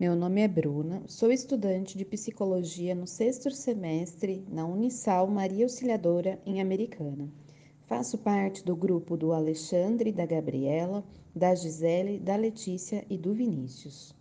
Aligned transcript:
Meu 0.00 0.14
nome 0.14 0.42
é 0.42 0.46
Bruna, 0.46 1.02
sou 1.08 1.32
estudante 1.32 1.98
de 1.98 2.04
psicologia 2.04 2.94
no 2.94 3.04
sexto 3.04 3.50
semestre 3.50 4.44
na 4.48 4.64
Unisal 4.64 5.26
Maria 5.26 5.64
Auxiliadora, 5.64 6.40
em 6.46 6.60
Americana. 6.60 7.28
Faço 7.84 8.16
parte 8.16 8.64
do 8.64 8.76
grupo 8.76 9.16
do 9.16 9.32
Alexandre, 9.32 10.12
da 10.12 10.24
Gabriela, 10.24 11.04
da 11.34 11.52
Gisele, 11.52 12.20
da 12.20 12.36
Letícia 12.36 13.04
e 13.10 13.18
do 13.18 13.34
Vinícius. 13.34 14.14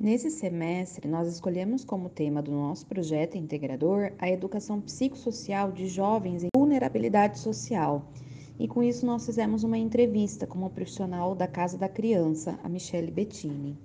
Nesse 0.00 0.30
semestre, 0.30 1.06
nós 1.06 1.28
escolhemos 1.28 1.84
como 1.84 2.08
tema 2.08 2.40
do 2.40 2.52
nosso 2.52 2.86
projeto 2.86 3.36
integrador 3.36 4.14
a 4.18 4.30
educação 4.30 4.80
psicossocial 4.80 5.70
de 5.70 5.86
jovens 5.86 6.42
em 6.42 6.48
vulnerabilidade 6.56 7.40
social. 7.40 8.10
E 8.58 8.66
com 8.66 8.82
isso, 8.82 9.04
nós 9.04 9.26
fizemos 9.26 9.64
uma 9.64 9.76
entrevista 9.76 10.46
com 10.46 10.56
uma 10.56 10.70
profissional 10.70 11.34
da 11.34 11.46
Casa 11.46 11.76
da 11.76 11.90
Criança, 11.90 12.58
a 12.64 12.70
Michele 12.70 13.10
Bettini. 13.10 13.76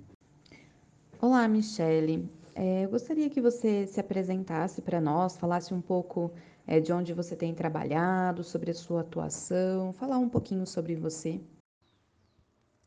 Olá, 1.24 1.46
Michele. 1.46 2.28
É, 2.52 2.84
eu 2.84 2.90
gostaria 2.90 3.30
que 3.30 3.40
você 3.40 3.86
se 3.86 4.00
apresentasse 4.00 4.82
para 4.82 5.00
nós, 5.00 5.36
falasse 5.36 5.72
um 5.72 5.80
pouco 5.80 6.32
é, 6.66 6.80
de 6.80 6.92
onde 6.92 7.12
você 7.12 7.36
tem 7.36 7.54
trabalhado, 7.54 8.42
sobre 8.42 8.72
a 8.72 8.74
sua 8.74 9.02
atuação, 9.02 9.92
falar 9.92 10.18
um 10.18 10.28
pouquinho 10.28 10.66
sobre 10.66 10.96
você. 10.96 11.40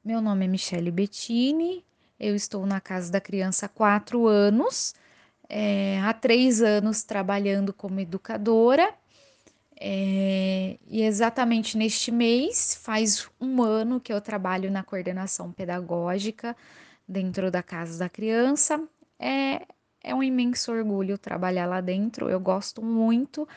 Meu 0.04 0.22
nome 0.22 0.44
é 0.44 0.48
Michele 0.50 0.92
Bettini, 0.92 1.86
eu 2.20 2.36
estou 2.36 2.66
na 2.66 2.82
Casa 2.82 3.10
da 3.10 3.22
Criança 3.22 3.68
há 3.68 3.70
quatro 3.70 4.28
anos, 4.28 4.94
é, 5.48 6.02
há 6.02 6.14
três 6.14 6.62
anos 6.62 7.04
trabalhando 7.04 7.72
como 7.72 8.02
educadora, 8.02 8.94
é, 9.80 10.78
e 10.86 11.04
exatamente 11.04 11.78
neste 11.78 12.12
mês 12.12 12.76
faz 12.76 13.30
um 13.40 13.64
ano 13.64 14.02
que 14.02 14.12
eu 14.12 14.20
trabalho 14.20 14.70
na 14.70 14.84
coordenação 14.84 15.54
pedagógica 15.54 16.54
dentro 17.08 17.52
da 17.52 17.64
Casa 17.64 18.00
da 18.00 18.10
Criança. 18.10 18.82
É, 19.20 19.62
é 20.04 20.14
um 20.14 20.22
imenso 20.22 20.72
orgulho 20.72 21.18
trabalhar 21.18 21.66
lá 21.66 21.82
dentro, 21.82 22.30
eu 22.30 22.40
gosto 22.40 22.84
muito, 22.84 23.48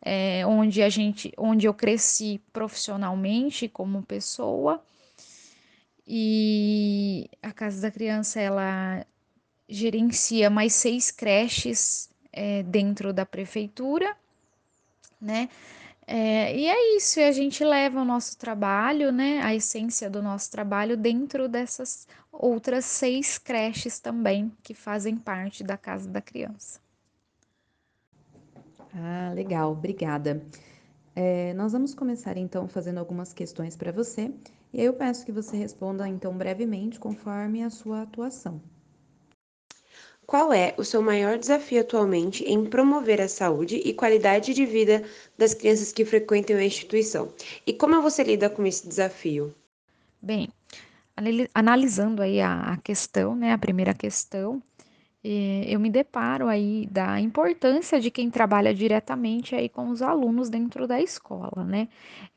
é, 0.00 0.46
onde 0.46 0.82
a 0.82 0.88
gente, 0.88 1.32
onde 1.36 1.66
eu 1.66 1.74
cresci 1.74 2.40
profissionalmente 2.52 3.68
como 3.68 4.02
pessoa 4.02 4.82
e 6.06 7.28
a 7.42 7.52
Casa 7.52 7.82
da 7.82 7.90
Criança 7.90 8.40
ela 8.40 9.04
gerencia 9.68 10.48
mais 10.48 10.72
seis 10.72 11.10
creches 11.10 12.08
é, 12.32 12.62
dentro 12.62 13.12
da 13.12 13.26
prefeitura, 13.26 14.16
né? 15.20 15.50
É, 16.10 16.56
e 16.56 16.66
é 16.66 16.96
isso, 16.96 17.20
e 17.20 17.24
a 17.24 17.32
gente 17.32 17.62
leva 17.62 18.00
o 18.00 18.04
nosso 18.04 18.38
trabalho, 18.38 19.12
né, 19.12 19.42
a 19.42 19.54
essência 19.54 20.08
do 20.08 20.22
nosso 20.22 20.50
trabalho 20.50 20.96
dentro 20.96 21.50
dessas 21.50 22.08
outras 22.32 22.86
seis 22.86 23.36
creches 23.36 23.98
também 23.98 24.50
que 24.62 24.72
fazem 24.72 25.18
parte 25.18 25.62
da 25.62 25.76
Casa 25.76 26.08
da 26.08 26.22
Criança. 26.22 26.80
Ah, 28.94 29.32
legal, 29.34 29.72
obrigada. 29.72 30.42
É, 31.14 31.52
nós 31.52 31.72
vamos 31.72 31.94
começar 31.94 32.38
então 32.38 32.66
fazendo 32.66 32.96
algumas 32.96 33.34
questões 33.34 33.76
para 33.76 33.92
você 33.92 34.32
e 34.72 34.80
aí 34.80 34.86
eu 34.86 34.94
peço 34.94 35.26
que 35.26 35.32
você 35.32 35.58
responda 35.58 36.08
então 36.08 36.34
brevemente 36.34 36.98
conforme 36.98 37.62
a 37.62 37.68
sua 37.68 38.00
atuação. 38.00 38.62
Qual 40.28 40.52
é 40.52 40.74
o 40.76 40.84
seu 40.84 41.00
maior 41.00 41.38
desafio 41.38 41.80
atualmente 41.80 42.44
em 42.44 42.62
promover 42.66 43.18
a 43.18 43.28
saúde 43.28 43.76
e 43.76 43.94
qualidade 43.94 44.52
de 44.52 44.66
vida 44.66 45.02
das 45.38 45.54
crianças 45.54 45.90
que 45.90 46.04
frequentam 46.04 46.58
a 46.58 46.62
instituição? 46.62 47.32
E 47.66 47.72
como 47.72 48.02
você 48.02 48.22
lida 48.24 48.50
com 48.50 48.66
esse 48.66 48.86
desafio? 48.86 49.54
Bem, 50.20 50.50
analisando 51.54 52.20
aí 52.20 52.42
a, 52.42 52.78
questão, 52.84 53.34
né, 53.34 53.54
a 53.54 53.58
primeira 53.58 53.94
questão, 53.94 54.62
eu 55.24 55.80
me 55.80 55.88
deparo 55.88 56.46
aí 56.46 56.86
da 56.90 57.18
importância 57.18 57.98
de 57.98 58.10
quem 58.10 58.30
trabalha 58.30 58.74
diretamente 58.74 59.54
aí 59.54 59.70
com 59.70 59.88
os 59.88 60.02
alunos 60.02 60.50
dentro 60.50 60.86
da 60.86 61.00
escola, 61.00 61.64
né? 61.64 61.88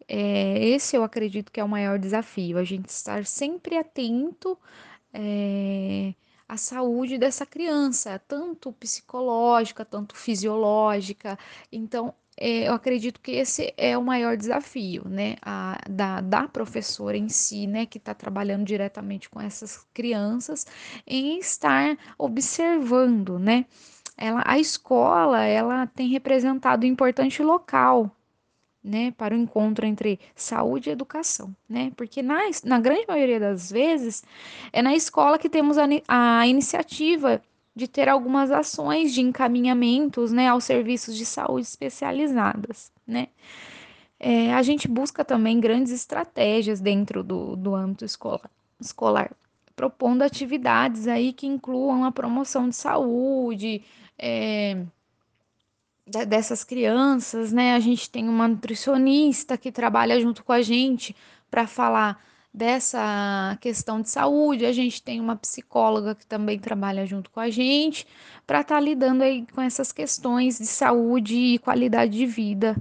É, 0.08 0.66
esse 0.66 0.96
eu 0.96 1.04
acredito 1.04 1.52
que 1.52 1.60
é 1.60 1.64
o 1.64 1.68
maior 1.68 2.00
desafio, 2.00 2.58
a 2.58 2.64
gente 2.64 2.88
estar 2.88 3.26
sempre 3.26 3.76
atento 3.76 4.58
é, 5.14 6.14
à 6.52 6.58
saúde 6.58 7.18
dessa 7.18 7.46
criança, 7.46 8.20
tanto 8.28 8.74
psicológica, 8.74 9.86
tanto 9.86 10.18
fisiológica. 10.18 11.40
Então, 11.72 12.14
é, 12.36 12.68
eu 12.68 12.74
acredito 12.74 13.22
que 13.22 13.32
esse 13.32 13.74
é 13.78 13.98
o 13.98 14.04
maior 14.04 14.36
desafio, 14.36 15.08
né, 15.08 15.38
a, 15.42 15.80
da, 15.90 16.20
da 16.20 16.50
professora 16.50 17.16
em 17.16 17.30
si, 17.30 17.68
né, 17.68 17.86
que 17.86 17.98
está 17.98 18.14
trabalhando 18.14 18.66
diretamente 18.66 19.30
com 19.30 19.40
essas 19.40 19.88
crianças, 19.94 20.68
em 21.08 21.40
estar 21.40 21.98
observando, 22.18 23.40
né, 23.40 23.66
ela, 24.18 24.44
a 24.46 24.60
escola, 24.60 25.46
ela 25.46 25.88
tem 25.88 26.10
representado 26.10 26.86
um 26.86 26.90
importante 26.90 27.42
local 27.42 28.14
né, 28.84 29.12
para 29.12 29.36
o 29.36 29.38
encontro 29.38 29.86
entre 29.86 30.20
saúde 30.36 30.90
e 30.90 30.92
educação, 30.94 31.56
né? 31.70 31.92
Porque 31.96 32.22
na, 32.22 32.40
na 32.64 32.80
grande 32.80 33.06
maioria 33.08 33.40
das 33.40 33.72
vezes 33.72 34.24
é 34.74 34.82
na 34.82 34.96
escola 34.96 35.38
que 35.38 35.50
temos 35.50 35.78
a, 35.78 35.86
a 36.08 36.48
iniciativa 36.48 37.42
de 37.76 37.88
ter 37.88 38.10
algumas 38.10 38.52
ações 38.52 39.14
de 39.14 39.22
encaminhamentos, 39.22 40.32
né, 40.32 40.48
aos 40.48 40.64
serviços 40.64 41.16
de 41.16 41.26
saúde 41.26 41.68
especializadas, 41.68 42.92
né? 43.06 43.28
É, 44.20 44.54
a 44.54 44.62
gente 44.62 44.88
busca 44.88 45.26
também 45.26 45.60
grandes 45.60 45.92
estratégias 45.92 46.80
dentro 46.80 47.24
do, 47.24 47.56
do 47.56 47.74
âmbito 47.74 48.06
escolar, 48.06 48.52
escolar, 48.80 49.32
propondo 49.76 50.22
atividades 50.22 51.08
aí 51.08 51.34
que 51.34 51.48
incluam 51.48 52.06
a 52.06 52.12
promoção 52.12 52.70
de 52.70 52.76
saúde, 52.76 53.84
é, 54.18 54.84
dessas 56.28 56.64
crianças, 56.64 57.52
né? 57.52 57.74
A 57.74 57.80
gente 57.80 58.10
tem 58.10 58.28
uma 58.28 58.48
nutricionista 58.48 59.58
que 59.58 59.72
trabalha 59.72 60.20
junto 60.20 60.44
com 60.44 60.52
a 60.52 60.62
gente 60.62 61.16
para 61.50 61.66
falar 61.66 62.22
dessa 62.54 63.58
questão 63.62 64.02
de 64.02 64.10
saúde, 64.10 64.66
a 64.66 64.74
gente 64.74 65.02
tem 65.02 65.22
uma 65.22 65.38
psicóloga 65.38 66.14
que 66.14 66.26
também 66.26 66.60
trabalha 66.60 67.06
junto 67.06 67.30
com 67.32 67.40
a 67.40 67.50
gente 67.50 68.06
para 68.46 68.62
estar 68.62 68.76
tá 68.76 68.82
lidando 68.82 69.24
aí 69.24 69.46
com 69.48 69.62
essas 69.62 69.92
questões 69.92 70.58
de 70.58 70.68
saúde 70.68 71.36
e 71.36 71.60
qualidade 71.60 72.18
de 72.18 72.26
vida 72.26 72.76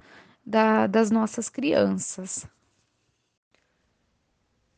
da, 0.44 0.86
das 0.86 1.10
nossas 1.10 1.48
crianças. 1.48 2.46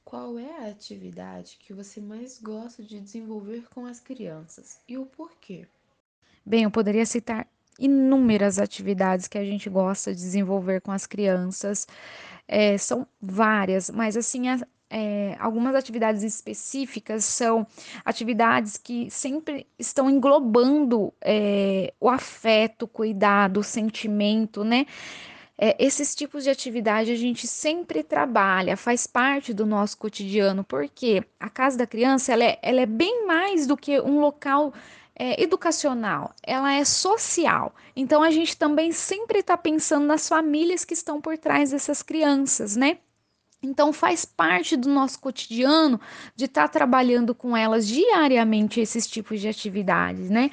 Qual 0.05 0.39
é 0.39 0.67
a 0.67 0.69
atividade 0.69 1.57
que 1.59 1.73
você 1.73 1.99
mais 1.99 2.39
gosta 2.39 2.83
de 2.83 3.01
desenvolver 3.01 3.65
com 3.71 3.87
as 3.87 3.99
crianças 3.99 4.79
e 4.87 4.99
o 4.99 5.07
porquê? 5.07 5.67
Bem, 6.45 6.65
eu 6.65 6.71
poderia 6.71 7.07
citar 7.07 7.49
inúmeras 7.79 8.59
atividades 8.59 9.29
que 9.29 9.39
a 9.39 9.45
gente 9.45 9.69
gosta 9.69 10.15
de 10.15 10.21
desenvolver 10.21 10.81
com 10.81 10.93
as 10.93 11.07
crianças. 11.07 11.87
É, 12.47 12.77
são 12.77 13.07
várias, 13.21 13.89
mas 13.91 14.17
assim, 14.17 14.49
é, 14.91 15.37
algumas 15.41 15.75
atividades 15.75 16.23
específicas 16.23 17.25
são 17.25 17.67
atividades 18.05 18.77
que 18.77 19.11
sempre 19.11 19.67
estão 19.79 20.11
englobando 20.11 21.13
é, 21.21 21.95
o 21.99 22.11
afeto, 22.11 22.83
o 22.83 22.89
cuidado, 22.89 23.61
o 23.61 23.65
sentimento, 23.65 24.63
né? 24.63 24.87
É, 25.57 25.77
esses 25.79 26.15
tipos 26.15 26.45
de 26.45 26.51
atividade 26.51 27.11
a 27.11 27.17
gente 27.17 27.47
sempre 27.47 28.03
trabalha, 28.03 28.77
faz 28.77 29.07
parte 29.07 29.55
do 29.55 29.65
nosso 29.65 29.97
cotidiano, 29.97 30.65
porque 30.65 31.23
a 31.39 31.49
casa 31.49 31.79
da 31.79 31.87
criança 31.87 32.33
ela 32.33 32.45
é, 32.45 32.59
ela 32.61 32.81
é 32.81 32.87
bem 32.87 33.27
mais 33.27 33.67
do 33.67 33.77
que 33.77 34.01
um 34.01 34.19
local 34.19 34.75
é, 35.23 35.41
educacional, 35.41 36.35
ela 36.43 36.75
é 36.75 36.85
social. 36.85 37.73
Então 37.95 38.25
a 38.25 38.31
gente 38.33 38.57
também 38.57 38.91
sempre 38.91 39.39
está 39.39 39.57
pensando 39.57 40.05
nas 40.05 40.29
famílias 40.29 40.85
que 40.85 40.95
estão 40.95 41.21
por 41.21 41.39
trás 41.39 41.71
dessas 41.71 42.03
crianças, 42.03 42.75
né? 42.75 42.99
Então 43.63 43.93
faz 43.93 44.25
parte 44.25 44.77
do 44.77 44.89
nosso 44.89 45.21
cotidiano 45.21 46.01
de 46.35 46.47
estar 46.47 46.63
tá 46.63 46.69
trabalhando 46.69 47.37
com 47.37 47.57
elas 47.57 47.87
diariamente 47.87 48.81
esses 48.81 49.07
tipos 49.07 49.41
de 49.41 49.47
atividades, 49.47 50.29
né? 50.29 50.51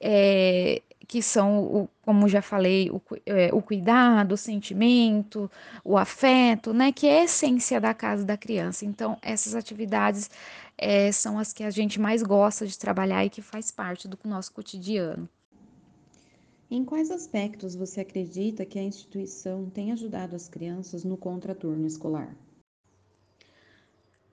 É, 0.00 0.80
que 1.08 1.22
são, 1.22 1.62
o, 1.64 1.88
como 2.02 2.28
já 2.28 2.42
falei, 2.42 2.90
o, 2.90 3.00
é, 3.24 3.48
o 3.52 3.62
cuidado, 3.62 4.32
o 4.32 4.36
sentimento, 4.36 5.50
o 5.82 5.96
afeto, 5.96 6.74
né? 6.74 6.92
Que 6.92 7.06
é 7.06 7.20
a 7.20 7.24
essência 7.24 7.80
da 7.80 7.94
casa 7.94 8.26
da 8.26 8.36
criança. 8.36 8.84
Então, 8.84 9.16
essas 9.22 9.54
atividades 9.54 10.30
é, 10.76 11.10
são 11.10 11.38
as 11.38 11.50
que 11.54 11.64
a 11.64 11.70
gente 11.70 11.98
mais 11.98 12.22
gosta 12.22 12.66
de 12.66 12.78
trabalhar 12.78 13.24
e 13.24 13.30
que 13.30 13.40
faz 13.40 13.70
parte 13.70 14.06
do 14.06 14.18
nosso 14.22 14.52
cotidiano. 14.52 15.26
Em 16.70 16.84
quais 16.84 17.10
aspectos 17.10 17.74
você 17.74 18.02
acredita 18.02 18.66
que 18.66 18.78
a 18.78 18.82
instituição 18.82 19.70
tem 19.70 19.90
ajudado 19.92 20.36
as 20.36 20.46
crianças 20.46 21.04
no 21.04 21.16
contraturno 21.16 21.86
escolar? 21.86 22.36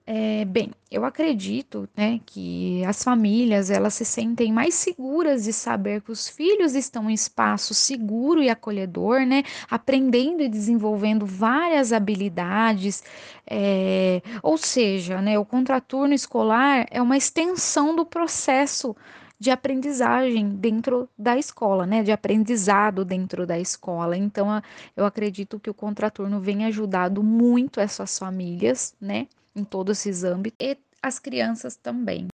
É, 0.08 0.44
bem, 0.44 0.70
eu 0.88 1.04
acredito, 1.04 1.88
né, 1.96 2.20
que 2.24 2.84
as 2.84 3.02
famílias 3.02 3.70
elas 3.70 3.94
se 3.94 4.04
sentem 4.04 4.52
mais 4.52 4.74
seguras 4.76 5.42
de 5.42 5.52
saber 5.52 6.00
que 6.00 6.12
os 6.12 6.28
filhos 6.28 6.76
estão 6.76 7.10
em 7.10 7.14
espaço 7.14 7.74
seguro 7.74 8.40
e 8.40 8.48
acolhedor, 8.48 9.26
né, 9.26 9.42
aprendendo 9.68 10.42
e 10.44 10.48
desenvolvendo 10.48 11.26
várias 11.26 11.92
habilidades, 11.92 13.02
é, 13.50 14.22
ou 14.44 14.56
seja, 14.56 15.20
né, 15.20 15.36
o 15.40 15.44
contraturno 15.44 16.14
escolar 16.14 16.86
é 16.88 17.02
uma 17.02 17.16
extensão 17.16 17.96
do 17.96 18.06
processo 18.06 18.94
de 19.38 19.50
aprendizagem 19.50 20.48
dentro 20.50 21.08
da 21.18 21.36
escola, 21.36 21.84
né, 21.84 22.02
de 22.04 22.12
aprendizado 22.12 23.04
dentro 23.04 23.44
da 23.46 23.58
escola. 23.58 24.16
Então, 24.16 24.62
eu 24.96 25.04
acredito 25.04 25.58
que 25.60 25.68
o 25.68 25.74
contraturno 25.74 26.40
vem 26.40 26.64
ajudado 26.64 27.22
muito 27.24 27.80
essas 27.80 28.18
famílias, 28.18 28.94
né, 29.00 29.26
em 29.56 29.64
todos 29.64 29.98
esses 29.98 30.22
âmbitos 30.22 30.58
e 30.60 30.78
as 31.02 31.18
crianças 31.18 31.74
também. 31.74 32.28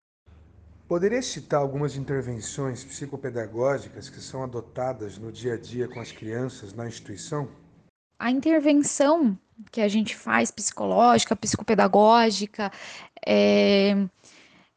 Poderia 0.88 1.22
citar 1.22 1.62
algumas 1.62 1.96
intervenções 1.96 2.84
psicopedagógicas 2.84 4.10
que 4.10 4.20
são 4.20 4.44
adotadas 4.44 5.18
no 5.18 5.32
dia 5.32 5.54
a 5.54 5.58
dia 5.58 5.88
com 5.88 6.02
as 6.02 6.12
crianças 6.12 6.74
na 6.74 6.86
instituição? 6.86 7.48
A 8.20 8.30
intervenção 8.30 9.38
que 9.72 9.80
a 9.80 9.88
gente 9.88 10.18
faz 10.18 10.52
psicológica, 10.52 11.36
psicopedagógica, 11.36 12.72
é... 13.26 13.96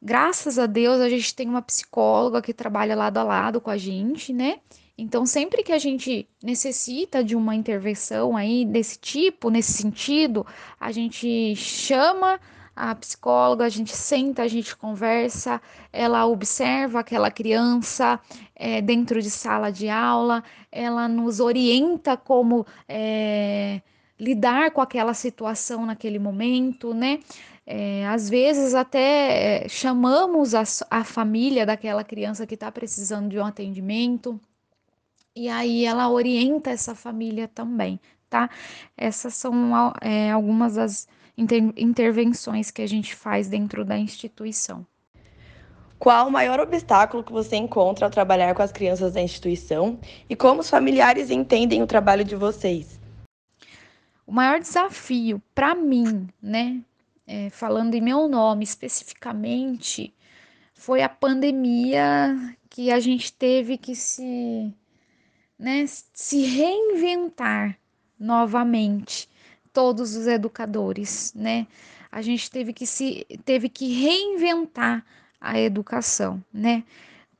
graças 0.01 0.59
a 0.59 0.65
Deus 0.65 0.99
a 1.01 1.09
gente 1.09 1.33
tem 1.33 1.47
uma 1.47 1.61
psicóloga 1.61 2.41
que 2.41 2.53
trabalha 2.53 2.95
lado 2.95 3.17
a 3.17 3.23
lado 3.23 3.61
com 3.61 3.69
a 3.69 3.77
gente, 3.77 4.33
né? 4.33 4.59
Então, 4.97 5.25
sempre 5.25 5.61
que 5.61 5.73
a 5.73 5.77
gente 5.77 6.27
necessita 6.41 7.21
de 7.21 7.35
uma 7.35 7.53
intervenção 7.53 8.37
aí 8.37 8.63
desse 8.65 8.97
tipo, 8.97 9.49
nesse 9.49 9.73
sentido, 9.73 10.45
a 10.79 10.89
gente 10.91 11.53
chama 11.55 12.39
a 12.73 12.95
psicóloga, 12.95 13.65
a 13.65 13.69
gente 13.69 13.95
senta, 13.95 14.43
a 14.43 14.47
gente 14.47 14.75
conversa, 14.75 15.61
ela 15.91 16.25
observa 16.25 16.99
aquela 16.99 17.31
criança 17.31 18.19
é, 18.55 18.81
dentro 18.81 19.21
de 19.21 19.29
sala 19.29 19.69
de 19.69 19.89
aula, 19.89 20.43
ela 20.71 21.07
nos 21.07 21.39
orienta 21.39 22.17
como 22.17 22.65
é, 22.87 23.81
lidar 24.19 24.71
com 24.71 24.81
aquela 24.81 25.13
situação 25.13 25.85
naquele 25.85 26.19
momento, 26.19 26.93
né? 26.93 27.19
É, 27.65 28.05
às 28.07 28.29
vezes 28.29 28.75
até 28.75 29.67
chamamos 29.67 30.53
a, 30.53 30.63
a 30.89 31.03
família 31.03 31.65
daquela 31.65 32.03
criança 32.03 32.45
que 32.45 32.53
está 32.53 32.71
precisando 32.71 33.29
de 33.29 33.39
um 33.39 33.45
atendimento 33.45 34.39
e 35.35 35.49
aí 35.49 35.83
ela 35.83 36.09
orienta 36.09 36.69
essa 36.69 36.95
família 36.95 37.47
também, 37.47 37.99
tá? 38.29 38.49
Essas 38.95 39.33
são 39.33 39.93
é, 40.01 40.31
algumas 40.31 40.75
das 40.75 41.07
inter 41.37 41.73
intervenções 41.75 42.71
que 42.71 42.81
a 42.81 42.87
gente 42.87 43.15
faz 43.15 43.49
dentro 43.49 43.83
da 43.83 43.97
instituição. 43.97 44.85
Qual 45.97 46.27
o 46.27 46.31
maior 46.31 46.59
obstáculo 46.59 47.23
que 47.23 47.31
você 47.31 47.55
encontra 47.55 48.05
ao 48.05 48.11
trabalhar 48.11 48.53
com 48.53 48.61
as 48.61 48.71
crianças 48.71 49.13
da 49.13 49.21
instituição 49.21 49.97
e 50.29 50.35
como 50.35 50.61
os 50.61 50.69
familiares 50.69 51.29
entendem 51.29 51.81
o 51.81 51.87
trabalho 51.87 52.23
de 52.23 52.35
vocês? 52.35 52.99
O 54.25 54.31
maior 54.31 54.59
desafio 54.59 55.41
para 55.53 55.75
mim, 55.75 56.27
né, 56.41 56.81
é, 57.27 57.49
falando 57.49 57.93
em 57.93 58.01
meu 58.01 58.27
nome 58.27 58.63
especificamente, 58.63 60.13
foi 60.73 61.01
a 61.01 61.09
pandemia 61.09 62.55
que 62.69 62.91
a 62.91 62.99
gente 62.99 63.31
teve 63.33 63.77
que 63.77 63.95
se 63.95 64.73
né, 65.57 65.85
se 65.87 66.41
reinventar 66.41 67.77
novamente 68.19 69.29
todos 69.71 70.15
os 70.15 70.27
educadores, 70.27 71.33
né? 71.33 71.67
A 72.11 72.21
gente 72.21 72.49
teve 72.49 72.73
que 72.73 72.85
se 72.85 73.25
teve 73.43 73.69
que 73.69 73.93
reinventar 73.93 75.05
a 75.39 75.59
educação, 75.59 76.43
né? 76.53 76.83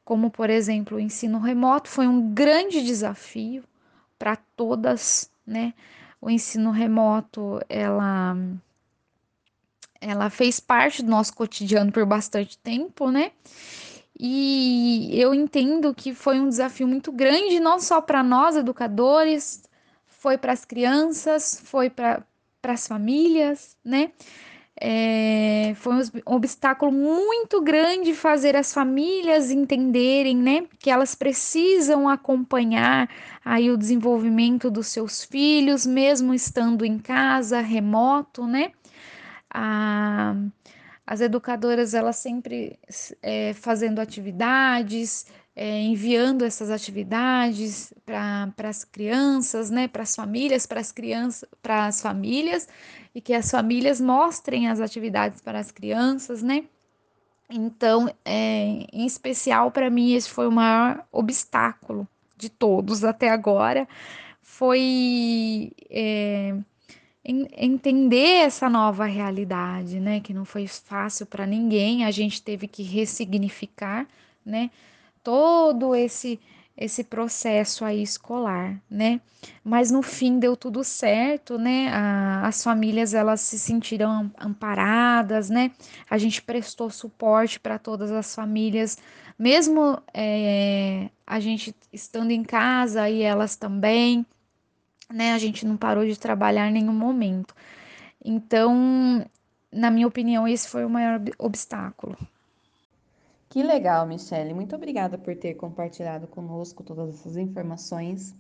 Como 0.04 0.30
por 0.30 0.50
exemplo, 0.50 0.98
o 0.98 1.00
ensino 1.00 1.40
remoto 1.40 1.90
foi 1.90 2.08
um 2.08 2.34
grande 2.34 2.82
desafio 2.84 3.64
para 4.18 4.36
todas, 4.36 5.32
né? 5.46 5.74
O 6.26 6.30
ensino 6.32 6.72
remoto, 6.72 7.62
ela 7.70 8.36
ela 10.02 10.28
fez 10.32 10.60
parte 10.60 11.04
do 11.04 11.12
nosso 11.12 11.32
cotidiano 11.36 11.92
por 11.92 12.04
bastante 12.04 12.58
tempo, 12.58 13.12
né? 13.12 13.32
E 14.20 15.12
eu 15.14 15.36
entendo 15.36 15.94
que 15.94 16.16
foi 16.16 16.40
um 16.40 16.50
desafio 16.50 16.88
muito 16.88 17.12
grande, 17.12 17.60
não 17.60 17.78
só 17.80 18.02
para 18.02 18.24
nós 18.24 18.56
educadores, 18.56 19.70
foi 20.08 20.36
para 20.36 20.52
as 20.52 20.66
crianças, 20.66 21.62
foi 21.64 21.92
para 21.92 22.26
as 22.64 22.88
famílias, 22.88 23.78
né? 23.86 24.12
É, 24.80 25.74
foi 25.76 25.94
um 25.96 26.02
obstáculo 26.26 26.92
muito 26.92 27.62
grande 27.62 28.14
fazer 28.14 28.58
as 28.58 28.74
famílias 28.74 29.50
entenderem, 29.50 30.36
né, 30.36 30.68
que 30.80 30.90
elas 30.90 31.16
precisam 31.16 32.10
acompanhar 32.10 33.10
aí 33.44 33.72
o 33.72 33.78
desenvolvimento 33.78 34.70
dos 34.70 34.88
seus 34.88 35.24
filhos, 35.24 35.86
mesmo 35.86 36.34
estando 36.34 36.84
em 36.84 37.00
casa, 37.00 37.62
remoto, 37.62 38.46
né? 38.46 38.72
Ah, 39.50 40.36
as 41.08 41.22
educadoras 41.22 41.94
elas 41.94 42.18
sempre 42.18 42.78
é, 43.22 43.54
fazendo 43.54 44.00
atividades, 44.00 45.26
é, 45.56 45.82
enviando 45.82 46.44
essas 46.44 46.70
atividades 46.70 47.94
para 48.06 48.70
as 48.70 48.84
crianças, 48.84 49.70
né, 49.70 49.88
para 49.88 50.04
as 50.04 50.16
famílias, 50.16 50.66
para 50.66 50.82
as 50.82 50.92
crianças, 50.92 51.48
para 51.62 51.86
as 51.88 52.02
famílias 52.02 52.68
e 53.14 53.22
que 53.22 53.34
as 53.34 53.50
famílias 53.50 54.02
mostrem 54.02 54.68
as 54.68 54.82
atividades 54.82 55.42
para 55.42 55.60
as 55.60 55.72
crianças, 55.72 56.44
né? 56.44 56.66
Então, 57.50 58.14
é, 58.26 58.86
em 58.92 59.06
especial 59.06 59.72
para 59.72 59.90
mim 59.90 60.14
esse 60.14 60.30
foi 60.30 60.48
o 60.48 60.52
maior 60.52 61.06
obstáculo 61.12 62.08
de 62.36 62.50
todos 62.50 63.04
até 63.06 63.30
agora, 63.30 63.88
foi 64.42 65.72
é, 65.90 66.56
entender 67.24 68.42
essa 68.44 68.70
nova 68.70 69.06
realidade, 69.06 70.00
né? 70.00 70.20
Que 70.20 70.34
não 70.34 70.44
foi 70.44 70.68
fácil 70.68 71.26
para 71.26 71.46
ninguém, 71.46 72.04
a 72.04 72.12
gente 72.12 72.42
teve 72.42 72.68
que 72.68 72.84
ressignificar, 72.84 74.06
né? 74.46 74.70
Todo 75.26 75.94
esse 75.94 76.40
esse 76.78 77.04
processo 77.06 77.86
aí 77.86 78.04
escolar, 78.04 78.82
né? 78.90 79.22
Mas 79.64 79.92
no 79.92 80.02
fim 80.02 80.40
deu 80.40 80.58
tudo 80.58 80.84
certo, 80.84 81.58
né? 81.58 81.90
A, 81.90 82.48
as 82.48 82.64
famílias 82.64 83.14
elas 83.14 83.42
se 83.42 83.58
sentiram 83.58 84.30
amparadas, 84.38 85.50
né? 85.50 85.72
A 86.10 86.18
gente 86.18 86.42
prestou 86.42 86.90
suporte 86.90 87.60
para 87.60 87.80
todas 87.80 88.12
as 88.12 88.36
famílias, 88.36 88.98
mesmo 89.40 90.02
é, 90.14 91.10
a 91.26 91.40
gente 91.40 91.74
estando 91.94 92.32
em 92.32 92.44
casa 92.44 93.10
e 93.10 93.22
elas 93.22 93.56
também, 93.56 94.26
né? 95.12 95.34
A 95.34 95.38
gente 95.38 95.66
não 95.66 95.78
parou 95.78 96.06
de 96.06 96.20
trabalhar 96.20 96.68
em 96.70 96.74
nenhum 96.74 96.94
momento. 96.94 97.56
Então, 98.24 99.26
na 99.72 99.90
minha 99.92 100.08
opinião, 100.08 100.48
esse 100.48 100.68
foi 100.68 100.84
o 100.86 100.90
maior 100.90 101.22
obstáculo. 101.38 102.18
Que 103.50 103.64
legal, 103.64 104.06
Michele. 104.08 104.54
Muito 104.54 104.76
obrigada 104.76 105.18
por 105.18 105.36
ter 105.36 105.56
compartilhado 105.56 106.28
conosco 106.28 106.84
todas 106.84 107.10
essas 107.16 107.38
informações. 107.38 108.36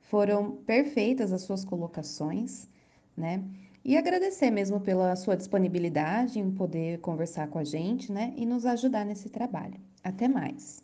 Foram 0.00 0.56
perfeitas 0.64 1.32
as 1.32 1.42
suas 1.42 1.64
colocações, 1.64 2.68
né? 3.16 3.44
E 3.84 3.96
agradecer 3.96 4.50
mesmo 4.50 4.80
pela 4.80 5.16
sua 5.16 5.36
disponibilidade 5.36 6.38
em 6.38 6.50
poder 6.50 7.00
conversar 7.00 7.48
com 7.48 7.58
a 7.58 7.64
gente, 7.64 8.12
né? 8.12 8.32
E 8.36 8.44
nos 8.46 8.66
ajudar 8.66 9.04
nesse 9.04 9.28
trabalho. 9.30 9.80
Até 10.02 10.28
mais. 10.28 10.82